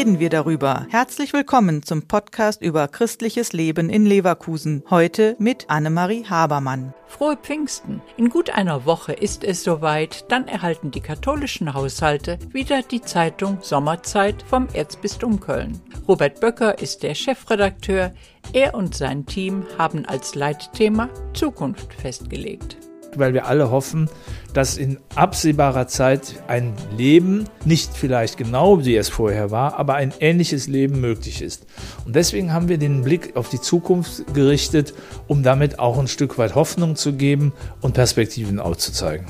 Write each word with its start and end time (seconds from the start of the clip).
wir 0.00 0.30
darüber. 0.30 0.86
Herzlich 0.88 1.34
willkommen 1.34 1.82
zum 1.82 2.08
Podcast 2.08 2.62
über 2.62 2.88
christliches 2.88 3.52
Leben 3.52 3.90
in 3.90 4.06
Leverkusen. 4.06 4.82
Heute 4.88 5.36
mit 5.38 5.68
Annemarie 5.68 6.24
Habermann. 6.24 6.94
Frohe 7.06 7.36
Pfingsten. 7.36 8.00
In 8.16 8.30
gut 8.30 8.48
einer 8.48 8.86
Woche 8.86 9.12
ist 9.12 9.44
es 9.44 9.62
soweit, 9.62 10.24
dann 10.32 10.48
erhalten 10.48 10.90
die 10.90 11.02
katholischen 11.02 11.74
Haushalte 11.74 12.38
wieder 12.48 12.80
die 12.80 13.02
Zeitung 13.02 13.58
Sommerzeit 13.60 14.42
vom 14.48 14.68
Erzbistum 14.72 15.38
Köln. 15.38 15.78
Robert 16.08 16.40
Böcker 16.40 16.78
ist 16.78 17.02
der 17.02 17.14
Chefredakteur. 17.14 18.14
Er 18.54 18.74
und 18.74 18.94
sein 18.94 19.26
Team 19.26 19.66
haben 19.76 20.06
als 20.06 20.34
Leitthema 20.34 21.10
Zukunft 21.34 21.92
festgelegt 21.92 22.78
weil 23.18 23.34
wir 23.34 23.46
alle 23.46 23.70
hoffen, 23.70 24.08
dass 24.52 24.76
in 24.76 24.98
absehbarer 25.14 25.86
Zeit 25.86 26.34
ein 26.48 26.74
Leben, 26.96 27.44
nicht 27.64 27.96
vielleicht 27.96 28.36
genau 28.36 28.84
wie 28.84 28.96
es 28.96 29.08
vorher 29.08 29.50
war, 29.50 29.78
aber 29.78 29.94
ein 29.94 30.12
ähnliches 30.20 30.66
Leben 30.66 31.00
möglich 31.00 31.42
ist. 31.42 31.66
Und 32.04 32.16
deswegen 32.16 32.52
haben 32.52 32.68
wir 32.68 32.78
den 32.78 33.02
Blick 33.02 33.36
auf 33.36 33.48
die 33.48 33.60
Zukunft 33.60 34.34
gerichtet, 34.34 34.94
um 35.28 35.42
damit 35.42 35.78
auch 35.78 35.98
ein 35.98 36.08
Stück 36.08 36.38
weit 36.38 36.54
Hoffnung 36.54 36.96
zu 36.96 37.12
geben 37.12 37.52
und 37.80 37.94
Perspektiven 37.94 38.58
aufzuzeigen. 38.58 39.26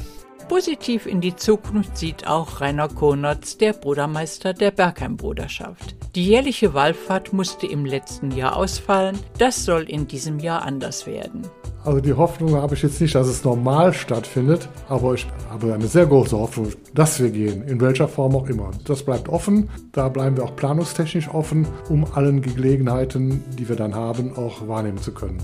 Positiv 0.51 1.07
in 1.07 1.21
die 1.21 1.37
Zukunft 1.37 1.97
sieht 1.97 2.27
auch 2.27 2.61
Rainer 2.61 2.89
Konertz, 2.89 3.57
der 3.57 3.73
Brudermeister 3.73 4.53
der 4.53 4.73
Bergheim-Bruderschaft. 4.73 5.95
Die 6.17 6.27
jährliche 6.27 6.75
Wallfahrt 6.75 7.33
musste 7.33 7.69
im 7.69 7.85
letzten 7.85 8.33
Jahr 8.33 8.57
ausfallen. 8.57 9.17
Das 9.39 9.65
soll 9.65 9.83
in 9.83 10.09
diesem 10.09 10.41
Jahr 10.41 10.63
anders 10.63 11.07
werden. 11.07 11.43
Also 11.83 12.01
die 12.01 12.13
Hoffnung 12.13 12.57
habe 12.57 12.75
ich 12.75 12.83
jetzt 12.83 13.01
nicht, 13.01 13.15
dass 13.15 13.27
es 13.27 13.43
normal 13.43 13.95
stattfindet, 13.95 14.69
aber 14.89 15.15
ich 15.15 15.27
habe 15.49 15.73
eine 15.73 15.87
sehr 15.87 16.05
große 16.05 16.39
Hoffnung, 16.39 16.69
dass 16.95 17.19
wir 17.21 17.31
gehen, 17.31 17.63
in 17.63 17.81
welcher 17.81 18.07
Form 18.07 18.37
auch 18.37 18.49
immer. 18.49 18.71
Das 18.85 19.03
bleibt 19.03 19.31
offen, 19.31 19.71
da 19.93 20.11
bleiben 20.11 20.37
wir 20.37 20.45
auch 20.45 20.57
planungstechnisch 20.57 21.29
offen, 21.33 21.67
um 21.89 22.05
allen 22.13 22.43
Gelegenheiten, 22.43 23.43
die 23.59 23.67
wir 23.69 23.77
dann 23.77 23.95
haben, 23.95 24.37
auch 24.37 24.69
wahrnehmen 24.69 24.99
zu 24.99 25.13
können. 25.13 25.39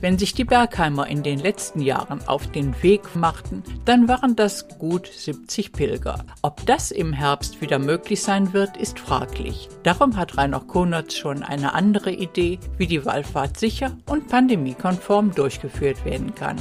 Wenn 0.00 0.18
sich 0.18 0.32
die 0.32 0.44
Bergheimer 0.44 1.06
in 1.06 1.22
den 1.22 1.38
letzten 1.38 1.80
Jahren 1.80 2.26
auf 2.26 2.46
den 2.46 2.82
Weg 2.82 3.14
machten, 3.14 3.62
dann 3.84 4.08
waren 4.08 4.36
das 4.36 4.66
gut 4.78 5.06
70 5.06 5.72
Pilger. 5.72 6.24
Ob 6.42 6.64
das 6.66 6.90
im 6.90 7.12
Herbst 7.12 7.60
wieder 7.60 7.78
möglich 7.78 8.22
sein 8.22 8.52
wird, 8.52 8.76
ist 8.76 8.98
fraglich. 8.98 9.68
Darum 9.82 10.16
hat 10.16 10.38
Rainer 10.38 10.60
Konertz 10.60 11.14
schon 11.14 11.42
eine 11.42 11.74
andere 11.74 12.12
Idee, 12.12 12.58
wie 12.78 12.86
die 12.86 13.04
Wallfahrt 13.04 13.58
sicher 13.58 13.96
und 14.06 14.28
pandemiekonform 14.28 15.34
durchgeführt 15.34 16.04
werden 16.04 16.34
kann. 16.34 16.56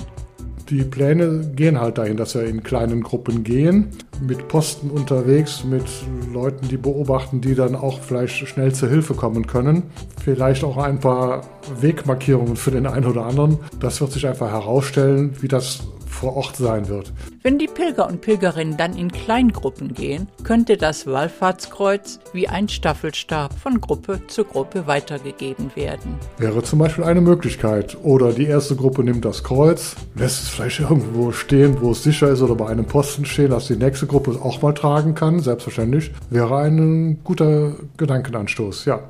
Die 0.70 0.84
Pläne 0.84 1.52
gehen 1.56 1.82
halt 1.82 1.98
dahin, 1.98 2.16
dass 2.16 2.36
wir 2.36 2.44
in 2.44 2.62
kleinen 2.62 3.02
Gruppen 3.02 3.44
gehen, 3.44 3.88
mit 4.22 4.48
Posten 4.48 4.92
unterwegs, 4.92 5.64
mit 5.64 5.86
Leuten, 6.32 6.68
die 6.68 6.78
beobachten, 6.78 7.42
die 7.42 7.56
dann 7.56 7.76
auch 7.76 8.00
vielleicht 8.02 8.48
schnell 8.48 8.72
zur 8.72 8.90
Hilfe 8.90 9.16
kommen 9.16 9.48
können. 9.48 9.84
Vielleicht 10.24 10.64
auch 10.64 10.78
ein 10.78 11.00
paar 11.00 11.42
Wegmarkierungen 11.82 12.56
für 12.56 12.70
den 12.70 12.86
einen 12.86 13.08
oder 13.08 13.26
anderen. 13.26 13.58
Das 13.80 14.00
wird 14.00 14.12
sich 14.12 14.28
einfach 14.28 14.52
herausstellen, 14.52 15.32
wie 15.42 15.48
das 15.48 15.88
vor 16.20 16.36
Ort 16.36 16.58
sein 16.58 16.88
wird. 16.90 17.14
Wenn 17.42 17.58
die 17.58 17.68
Pilger 17.68 18.08
und 18.08 18.22
Pilgerinnen 18.22 18.76
dann 18.76 18.96
in 18.98 19.12
Kleingruppen 19.12 19.94
gehen, 19.94 20.28
könnte 20.44 20.76
das 20.76 21.08
Wallfahrtskreuz 21.08 22.20
wie 22.34 22.48
ein 22.50 22.68
Staffelstab 22.68 23.54
von 23.58 23.80
Gruppe 23.80 24.22
zu 24.28 24.44
Gruppe 24.44 24.86
weitergegeben 24.86 25.72
werden. 25.76 26.16
Wäre 26.38 26.62
zum 26.64 26.80
Beispiel 26.80 27.06
eine 27.06 27.22
Möglichkeit. 27.22 27.98
Oder 28.04 28.34
die 28.34 28.46
erste 28.46 28.76
Gruppe 28.76 29.04
nimmt 29.04 29.24
das 29.24 29.44
Kreuz, 29.44 29.96
lässt 30.16 30.44
es 30.44 30.50
vielleicht 30.50 30.82
irgendwo 30.82 31.32
stehen, 31.32 31.78
wo 31.82 31.92
es 31.92 32.04
sicher 32.04 32.30
ist, 32.30 32.42
oder 32.42 32.56
bei 32.56 32.68
einem 32.68 32.86
Posten 32.86 33.26
stehen, 33.26 33.52
dass 33.52 33.68
die 33.68 33.78
nächste 33.78 34.08
Gruppe 34.08 34.32
es 34.32 34.42
auch 34.42 34.62
mal 34.62 34.74
tragen 34.74 35.16
kann, 35.16 35.40
selbstverständlich. 35.40 36.12
Wäre 36.30 36.58
ein 36.58 37.20
guter 37.24 37.76
Gedankenanstoß, 37.98 38.86
ja. 38.86 39.10